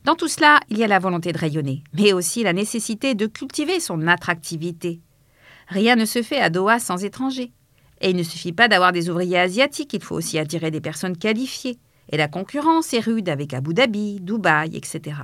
[0.04, 3.26] Dans tout cela, il y a la volonté de rayonner, mais aussi la nécessité de
[3.26, 5.00] cultiver son attractivité.
[5.68, 7.52] Rien ne se fait à Doha sans étrangers.
[8.00, 11.16] Et il ne suffit pas d'avoir des ouvriers asiatiques, il faut aussi attirer des personnes
[11.16, 11.78] qualifiées.
[12.10, 15.14] Et la concurrence est rude avec Abu Dhabi, Dubaï, etc.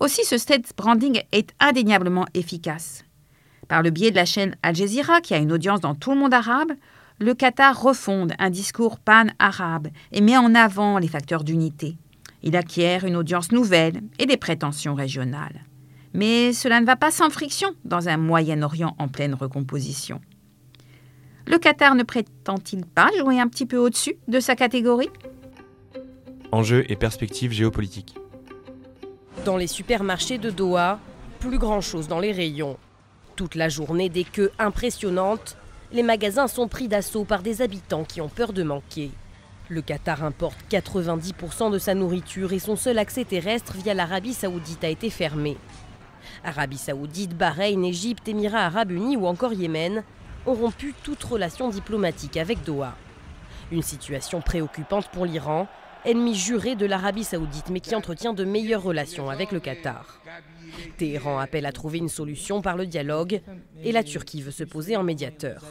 [0.00, 3.04] Aussi, ce state branding est indéniablement efficace.
[3.68, 6.18] Par le biais de la chaîne Al Jazeera, qui a une audience dans tout le
[6.18, 6.72] monde arabe,
[7.20, 11.96] le Qatar refonde un discours pan-arabe et met en avant les facteurs d'unité.
[12.42, 15.64] Il acquiert une audience nouvelle et des prétentions régionales.
[16.12, 20.20] Mais cela ne va pas sans friction dans un Moyen-Orient en pleine recomposition.
[21.46, 25.10] Le Qatar ne prétend-il pas jouer un petit peu au-dessus de sa catégorie?
[26.52, 28.16] Enjeux et perspectives géopolitiques.
[29.44, 30.98] Dans les supermarchés de Doha,
[31.38, 32.78] plus grand-chose dans les rayons.
[33.36, 35.58] Toute la journée, des queues impressionnantes,
[35.92, 39.10] les magasins sont pris d'assaut par des habitants qui ont peur de manquer.
[39.68, 44.82] Le Qatar importe 90% de sa nourriture et son seul accès terrestre via l'Arabie saoudite
[44.82, 45.58] a été fermé.
[46.42, 50.04] Arabie saoudite, Bahreïn, Égypte, Émirats arabes unis ou encore Yémen
[50.46, 52.94] ont rompu toute relation diplomatique avec Doha.
[53.70, 55.68] Une situation préoccupante pour l'Iran,
[56.04, 60.20] ennemi juré de l'Arabie saoudite, mais qui entretient de meilleures relations avec le Qatar.
[60.98, 63.40] Téhéran appelle à trouver une solution par le dialogue
[63.82, 65.62] et la Turquie veut se poser en médiateur.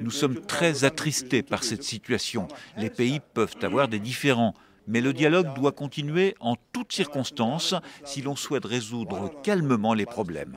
[0.00, 2.48] Nous sommes très attristés par cette situation.
[2.76, 4.54] Les pays peuvent avoir des différends,
[4.86, 10.56] mais le dialogue doit continuer en toutes circonstances si l'on souhaite résoudre calmement les problèmes.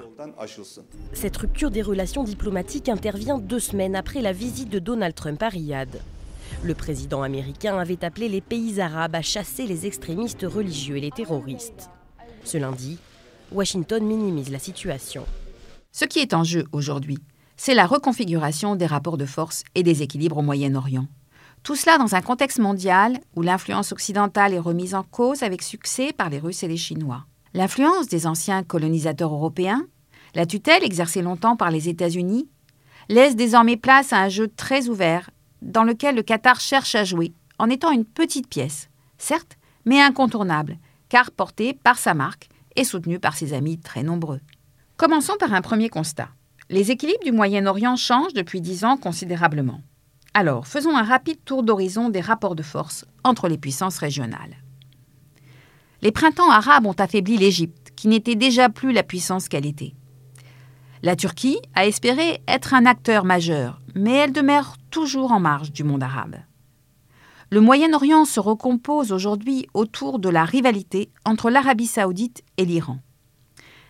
[1.13, 5.49] Cette rupture des relations diplomatiques intervient deux semaines après la visite de Donald Trump à
[5.49, 6.01] Riyad.
[6.63, 11.12] Le président américain avait appelé les pays arabes à chasser les extrémistes religieux et les
[11.12, 11.89] terroristes.
[12.43, 12.98] Ce lundi,
[13.52, 15.24] Washington minimise la situation.
[15.91, 17.20] Ce qui est en jeu aujourd'hui,
[17.58, 21.08] c'est la reconfiguration des rapports de force et des équilibres au Moyen-Orient.
[21.62, 26.12] Tout cela dans un contexte mondial où l'influence occidentale est remise en cause avec succès
[26.12, 27.26] par les Russes et les Chinois.
[27.54, 29.86] L'influence des anciens colonisateurs européens,
[30.34, 32.50] la tutelle exercée longtemps par les États-Unis,
[33.10, 35.30] laisse désormais place à un jeu très ouvert
[35.62, 40.78] dans lequel le Qatar cherche à jouer en étant une petite pièce, certes, mais incontournable,
[41.10, 44.41] car portée par sa marque et soutenue par ses amis très nombreux.
[44.98, 46.30] Commençons par un premier constat.
[46.70, 49.82] Les équilibres du Moyen-Orient changent depuis dix ans considérablement.
[50.34, 54.58] Alors, faisons un rapide tour d'horizon des rapports de force entre les puissances régionales.
[56.02, 59.96] Les printemps arabes ont affaibli l'Égypte, qui n'était déjà plus la puissance qu'elle était.
[61.02, 65.83] La Turquie a espéré être un acteur majeur, mais elle demeure toujours en marge du
[65.83, 66.38] monde arabe.
[67.51, 72.97] Le Moyen-Orient se recompose aujourd'hui autour de la rivalité entre l'Arabie saoudite et l'Iran.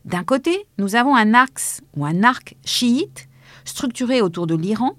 [0.04, 3.30] D'un côté, nous avons un axe ou un arc chiite
[3.64, 4.98] structuré autour de l'Iran,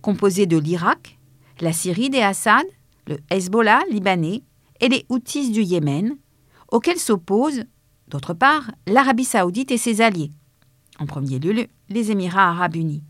[0.00, 1.18] composé de l'Irak,
[1.58, 2.64] la Syrie des Assad,
[3.08, 4.44] le Hezbollah libanais
[4.78, 6.16] et les Houthis du Yémen,
[6.70, 7.64] auxquels s'opposent,
[8.06, 10.30] d'autre part, l'Arabie saoudite et ses alliés,
[11.00, 13.02] en premier lieu les Émirats arabes unis.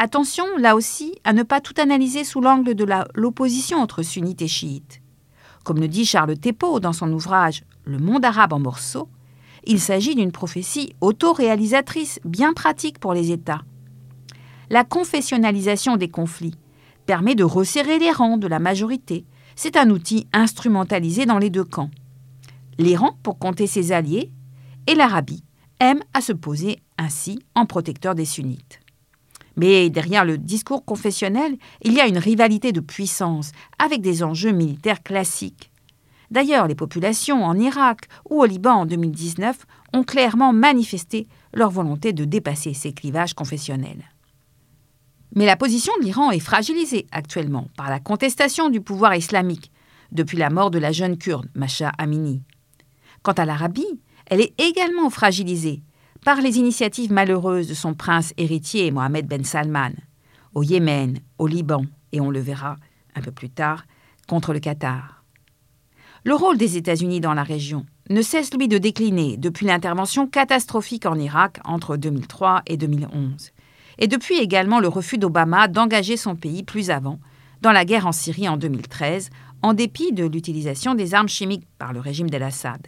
[0.00, 4.48] Attention, là aussi, à ne pas tout analyser sous l'angle de l'opposition entre sunnites et
[4.48, 5.00] chiites.
[5.64, 9.08] Comme le dit Charles Thépeau dans son ouvrage Le monde arabe en morceaux,
[9.64, 13.62] il s'agit d'une prophétie autoréalisatrice bien pratique pour les États.
[14.70, 16.54] La confessionnalisation des conflits
[17.04, 19.24] permet de resserrer les rangs de la majorité.
[19.56, 21.90] C'est un outil instrumentalisé dans les deux camps.
[22.78, 24.30] L'Iran pour compter ses alliés
[24.86, 25.42] et l'Arabie
[25.80, 28.78] aime à se poser ainsi en protecteur des sunnites.
[29.58, 34.52] Mais derrière le discours confessionnel, il y a une rivalité de puissance avec des enjeux
[34.52, 35.72] militaires classiques.
[36.30, 42.12] D'ailleurs, les populations en Irak ou au Liban en 2019 ont clairement manifesté leur volonté
[42.12, 44.04] de dépasser ces clivages confessionnels.
[45.34, 49.72] Mais la position de l'Iran est fragilisée actuellement par la contestation du pouvoir islamique
[50.12, 52.42] depuis la mort de la jeune kurde Masha Amini.
[53.22, 55.82] Quant à l'Arabie, elle est également fragilisée
[56.28, 59.92] par les initiatives malheureuses de son prince héritier Mohamed Ben Salman,
[60.54, 62.76] au Yémen, au Liban et on le verra
[63.14, 63.86] un peu plus tard,
[64.28, 65.24] contre le Qatar.
[66.24, 71.06] Le rôle des États-Unis dans la région ne cesse lui de décliner depuis l'intervention catastrophique
[71.06, 73.52] en Irak entre 2003 et 2011,
[73.96, 77.20] et depuis également le refus d'Obama d'engager son pays plus avant
[77.62, 79.30] dans la guerre en Syrie en 2013,
[79.62, 82.86] en dépit de l'utilisation des armes chimiques par le régime d'Al-Assad.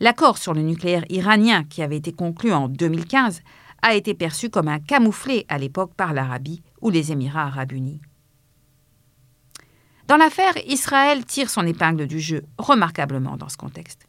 [0.00, 3.42] L'accord sur le nucléaire iranien qui avait été conclu en 2015
[3.82, 8.00] a été perçu comme un camouflet à l'époque par l'Arabie ou les Émirats arabes unis.
[10.08, 14.06] Dans l'affaire, Israël tire son épingle du jeu remarquablement dans ce contexte.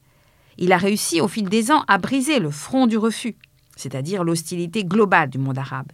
[0.58, 3.36] Il a réussi au fil des ans à briser le front du refus,
[3.76, 5.92] c'est-à-dire l'hostilité globale du monde arabe.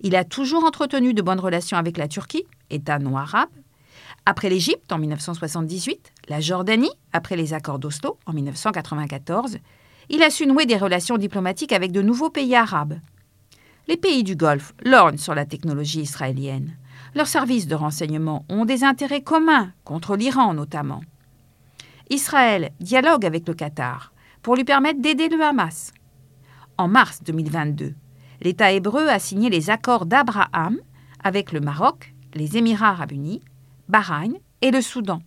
[0.00, 3.48] Il a toujours entretenu de bonnes relations avec la Turquie, État non arabe,
[4.26, 9.58] après l'Égypte en 1978, la Jordanie après les accords d'Oslo en 1994,
[10.08, 12.98] il a su nouer des relations diplomatiques avec de nouveaux pays arabes.
[13.86, 16.76] Les pays du Golfe lorgnent sur la technologie israélienne.
[17.14, 21.02] Leurs services de renseignement ont des intérêts communs contre l'Iran notamment.
[22.10, 24.12] Israël dialogue avec le Qatar
[24.42, 25.92] pour lui permettre d'aider le Hamas.
[26.76, 27.94] En mars 2022,
[28.42, 30.78] l'État hébreu a signé les accords d'Abraham
[31.22, 33.42] avec le Maroc, les Émirats arabes unis,
[33.88, 35.22] Bahreïn et le Soudan,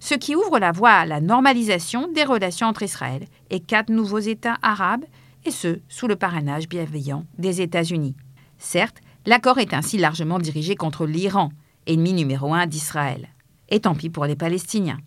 [0.00, 4.18] ce qui ouvre la voie à la normalisation des relations entre Israël et quatre nouveaux
[4.18, 5.04] États arabes,
[5.46, 8.16] et ce, sous le parrainage bienveillant des États-Unis.
[8.58, 11.50] Certes, l'accord est ainsi largement dirigé contre l'Iran,
[11.86, 13.28] ennemi numéro un d'Israël.
[13.68, 14.98] Et tant pis pour les Palestiniens.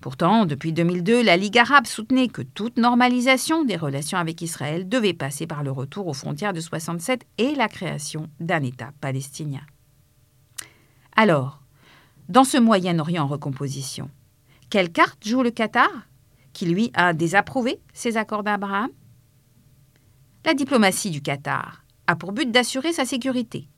[0.00, 5.14] Pourtant, depuis 2002, la Ligue arabe soutenait que toute normalisation des relations avec Israël devait
[5.14, 9.62] passer par le retour aux frontières de 67 et la création d'un État palestinien.
[11.14, 11.61] Alors,
[12.32, 14.08] dans ce Moyen-Orient en recomposition.
[14.70, 15.90] Quelle carte joue le Qatar,
[16.54, 18.88] qui lui a désapprouvé ces accords d'Abraham?
[20.46, 23.68] La diplomatie du Qatar a pour but d'assurer sa sécurité,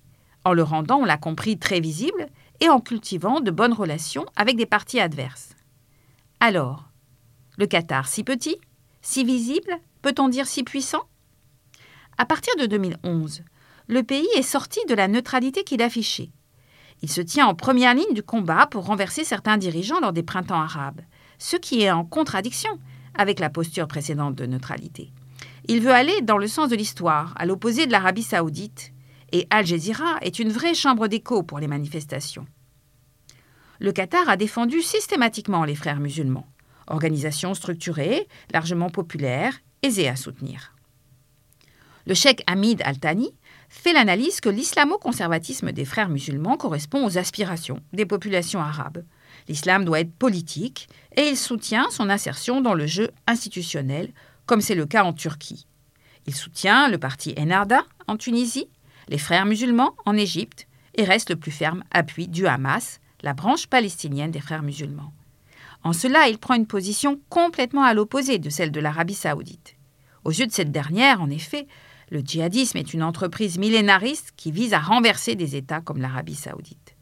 [0.44, 2.28] en le rendant, on l'a compris, très visible
[2.60, 5.56] et en cultivant de bonnes relations avec des partis adverses.
[6.38, 6.88] Alors,
[7.58, 8.58] le Qatar si petit,
[9.02, 11.02] si visible, peut-on dire si puissant?
[12.18, 13.42] À partir de 2011,
[13.88, 16.30] le pays est sorti de la neutralité qu'il affichait.
[17.04, 20.62] Il se tient en première ligne du combat pour renverser certains dirigeants lors des printemps
[20.62, 21.02] arabes,
[21.36, 22.70] ce qui est en contradiction
[23.14, 25.12] avec la posture précédente de neutralité.
[25.68, 28.94] Il veut aller dans le sens de l'histoire, à l'opposé de l'Arabie saoudite,
[29.32, 32.46] et Al Jazeera est une vraie chambre d'écho pour les manifestations.
[33.80, 36.48] Le Qatar a défendu systématiquement les frères musulmans,
[36.86, 39.52] organisation structurée, largement populaire,
[39.82, 40.74] aisée à soutenir.
[42.06, 43.34] Le cheikh Hamid Al-Thani
[43.74, 49.04] fait l'analyse que l'islamo-conservatisme des frères musulmans correspond aux aspirations des populations arabes.
[49.48, 54.12] L'islam doit être politique et il soutient son insertion dans le jeu institutionnel,
[54.46, 55.66] comme c'est le cas en Turquie.
[56.26, 58.68] Il soutient le parti Ennahda en Tunisie,
[59.08, 63.66] les frères musulmans en Égypte et reste le plus ferme appui du Hamas, la branche
[63.66, 65.12] palestinienne des frères musulmans.
[65.82, 69.74] En cela, il prend une position complètement à l'opposé de celle de l'Arabie saoudite.
[70.24, 71.66] Aux yeux de cette dernière, en effet,
[72.10, 76.94] le djihadisme est une entreprise millénariste qui vise à renverser des États comme l'Arabie saoudite.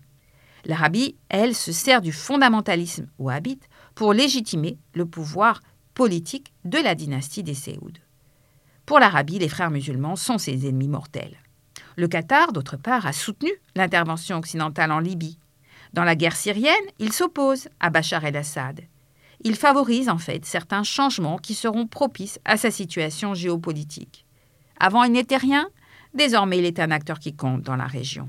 [0.64, 5.60] L'Arabie, elle, se sert du fondamentalisme wahhabite pour légitimer le pouvoir
[5.94, 7.98] politique de la dynastie des Séouds.
[8.86, 11.36] Pour l'Arabie, les frères musulmans sont ses ennemis mortels.
[11.96, 15.38] Le Qatar, d'autre part, a soutenu l'intervention occidentale en Libye.
[15.92, 18.80] Dans la guerre syrienne, il s'oppose à Bachar el-Assad.
[19.44, 24.24] Il favorise en fait certains changements qui seront propices à sa situation géopolitique.
[24.82, 25.70] Avant, il n'était rien.
[26.12, 28.28] Désormais, il est un acteur qui compte dans la région.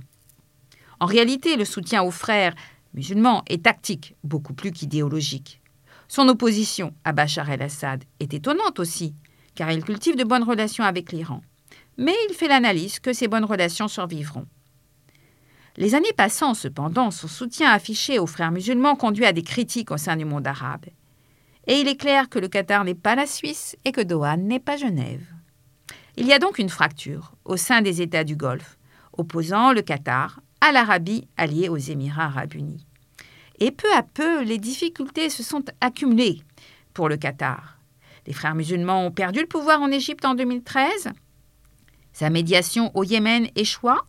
[1.00, 2.54] En réalité, le soutien aux frères
[2.94, 5.62] musulmans est tactique, beaucoup plus qu'idéologique.
[6.08, 9.16] Son opposition à Bachar el-Assad est étonnante aussi,
[9.56, 11.42] car il cultive de bonnes relations avec l'Iran.
[11.98, 14.46] Mais il fait l'analyse que ces bonnes relations survivront.
[15.76, 19.98] Les années passant, cependant, son soutien affiché aux frères musulmans conduit à des critiques au
[19.98, 20.86] sein du monde arabe.
[21.66, 24.60] Et il est clair que le Qatar n'est pas la Suisse et que Doha n'est
[24.60, 25.26] pas Genève.
[26.16, 28.78] Il y a donc une fracture au sein des États du Golfe,
[29.18, 32.86] opposant le Qatar à l'Arabie alliée aux Émirats arabes unis.
[33.60, 36.42] Et peu à peu, les difficultés se sont accumulées
[36.94, 37.80] pour le Qatar.
[38.28, 41.10] Les frères musulmans ont perdu le pouvoir en Égypte en 2013.
[42.14, 44.06] Sa médiation au Yémen échoua.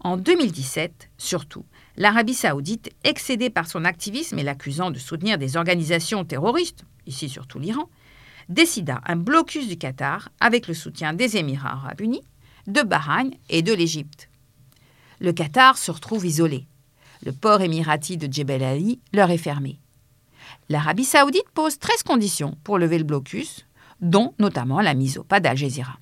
[0.00, 1.64] En 2017, surtout,
[1.96, 7.58] l'Arabie saoudite, excédée par son activisme et l'accusant de soutenir des organisations terroristes, ici surtout
[7.58, 7.88] l'Iran,
[8.50, 12.24] décida un blocus du Qatar avec le soutien des Émirats arabes unis,
[12.66, 14.28] de Bahreïn et de l'Égypte.
[15.20, 16.66] Le Qatar se retrouve isolé.
[17.24, 19.78] Le port émirati de Jebel Ali leur est fermé.
[20.68, 23.66] L'Arabie saoudite pose 13 conditions pour lever le blocus,
[24.00, 25.98] dont notamment la mise au pas d'Al Jazeera.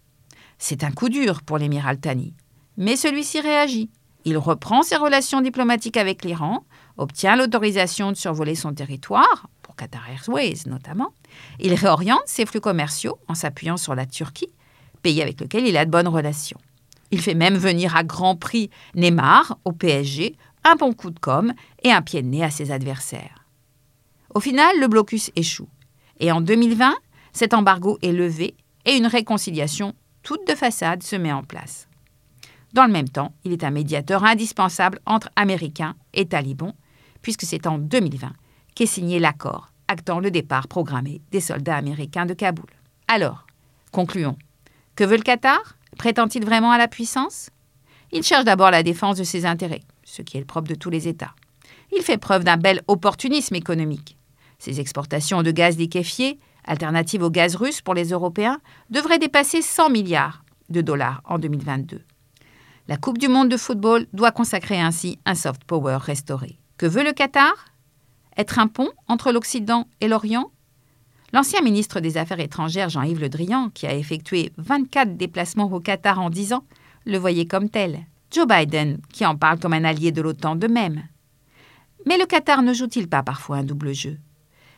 [0.58, 2.34] C'est un coup dur pour l'émir Al-Thani,
[2.76, 3.90] mais celui-ci réagit.
[4.24, 6.64] Il reprend ses relations diplomatiques avec l'Iran,
[6.96, 9.48] obtient l'autorisation de survoler son territoire,
[9.78, 11.14] Qatar Airways notamment.
[11.58, 14.52] Il réoriente ses flux commerciaux en s'appuyant sur la Turquie,
[15.00, 16.58] pays avec lequel il a de bonnes relations.
[17.10, 21.54] Il fait même venir à grand prix Neymar au PSG, un bon coup de com'
[21.82, 23.46] et un pied de nez à ses adversaires.
[24.34, 25.68] Au final, le blocus échoue.
[26.20, 26.94] Et en 2020,
[27.32, 28.54] cet embargo est levé
[28.84, 31.88] et une réconciliation toute de façade se met en place.
[32.74, 36.74] Dans le même temps, il est un médiateur indispensable entre Américains et talibans,
[37.22, 38.32] puisque c'est en 2020
[38.78, 42.70] qu'est signé l'accord actant le départ programmé des soldats américains de Kaboul.
[43.08, 43.44] Alors,
[43.90, 44.36] concluons.
[44.94, 45.58] Que veut le Qatar?
[45.98, 47.50] Prétend-il vraiment à la puissance?
[48.12, 50.90] Il cherche d'abord la défense de ses intérêts, ce qui est le propre de tous
[50.90, 51.34] les États.
[51.90, 54.16] Il fait preuve d'un bel opportunisme économique.
[54.60, 58.60] Ses exportations de gaz liquéfié, alternatives au gaz russe pour les Européens,
[58.90, 62.00] devraient dépasser 100 milliards de dollars en 2022.
[62.86, 66.60] La Coupe du monde de football doit consacrer ainsi un soft power restauré.
[66.76, 67.54] Que veut le Qatar?
[68.38, 70.52] Être un pont entre l'Occident et l'Orient?
[71.32, 76.20] L'ancien ministre des Affaires étrangères Jean-Yves Le Drian, qui a effectué 24 déplacements au Qatar
[76.20, 76.64] en 10 ans,
[77.04, 78.06] le voyait comme tel.
[78.30, 81.02] Joe Biden, qui en parle comme un allié de l'OTAN de même.
[82.06, 84.18] Mais le Qatar ne joue-t-il pas parfois un double jeu?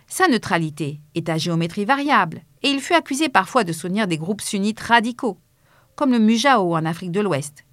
[0.07, 4.41] Sa neutralité est à géométrie variable, et il fut accusé parfois de soutenir des groupes
[4.41, 5.39] sunnites radicaux,
[5.97, 7.67] comme le Mujao en Afrique de l'Ouest,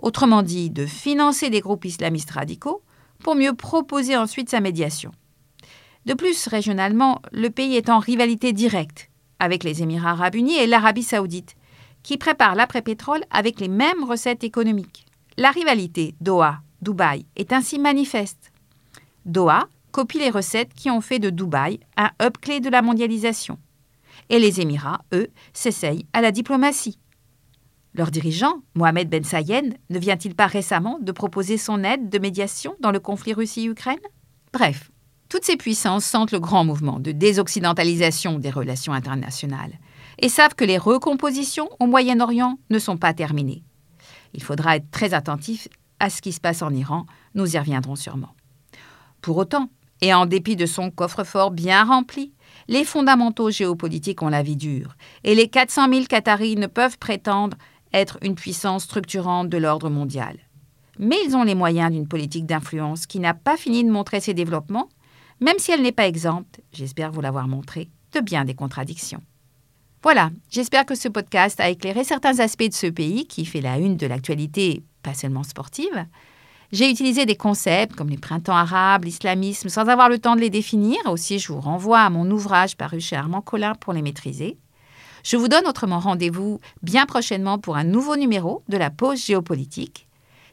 [0.00, 2.82] autrement dit de financer des groupes islamistes radicaux
[3.20, 5.12] pour mieux proposer ensuite sa médiation.
[6.06, 10.66] De plus, régionalement, le pays est en rivalité directe avec les Émirats arabes unis et
[10.66, 11.56] l'Arabie saoudite,
[12.02, 15.06] qui préparent l'après-pétrole avec les mêmes recettes économiques.
[15.36, 18.52] La rivalité Doha-Dubaï est ainsi manifeste.
[19.24, 23.58] Doha copie les recettes qui ont fait de Dubaï un hub clé de la mondialisation.
[24.28, 26.98] Et les Émirats, eux, s'essayent à la diplomatie.
[27.94, 32.76] Leur dirigeant, Mohamed Ben Sayed, ne vient-il pas récemment de proposer son aide de médiation
[32.80, 33.98] dans le conflit Russie-Ukraine?
[34.52, 34.92] Bref,
[35.30, 39.78] toutes ces puissances sentent le grand mouvement de désoccidentalisation des relations internationales
[40.18, 43.62] et savent que les recompositions au Moyen-Orient ne sont pas terminées.
[44.34, 45.68] Il faudra être très attentif
[46.00, 48.34] à ce qui se passe en Iran, nous y reviendrons sûrement.
[49.22, 49.70] Pour autant,
[50.00, 52.32] et en dépit de son coffre-fort bien rempli,
[52.68, 57.56] les fondamentaux géopolitiques ont la vie dure, et les 400 000 Qataris ne peuvent prétendre
[57.92, 60.38] être une puissance structurante de l'ordre mondial.
[60.98, 64.34] Mais ils ont les moyens d'une politique d'influence qui n'a pas fini de montrer ses
[64.34, 64.88] développements,
[65.40, 69.22] même si elle n'est pas exempte, j'espère vous l'avoir montré, de bien des contradictions.
[70.02, 73.78] Voilà, j'espère que ce podcast a éclairé certains aspects de ce pays qui fait la
[73.78, 76.06] une de l'actualité, pas seulement sportive.
[76.72, 80.50] J'ai utilisé des concepts comme les printemps arabes, l'islamisme, sans avoir le temps de les
[80.50, 80.98] définir.
[81.06, 84.56] Aussi, je vous renvoie à mon ouvrage paru chez Armand Collin pour les maîtriser.
[85.24, 90.06] Je vous donne autrement rendez-vous bien prochainement pour un nouveau numéro de la pause géopolitique.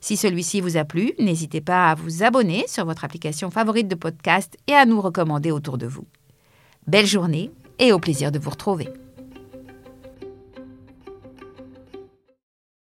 [0.07, 3.95] Si celui-ci vous a plu, n'hésitez pas à vous abonner sur votre application favorite de
[3.95, 6.05] podcast et à nous recommander autour de vous.
[6.87, 8.87] Belle journée et au plaisir de vous retrouver.